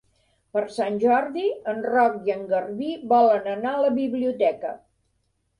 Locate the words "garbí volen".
2.55-3.47